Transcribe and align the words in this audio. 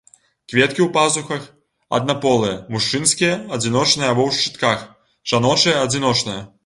Кветкі 0.51 0.81
ў 0.83 0.87
пазухах, 0.95 1.43
аднаполыя, 1.97 2.55
мужчынскія, 2.77 3.33
адзіночныя 3.59 4.09
або 4.15 4.25
ў 4.31 4.39
шчытках, 4.39 4.79
жаночыя 5.35 5.77
адзіночныя. 5.85 6.41